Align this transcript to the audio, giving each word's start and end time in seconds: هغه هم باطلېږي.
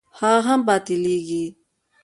هغه 0.19 0.39
هم 0.47 0.59
باطلېږي. 0.67 1.45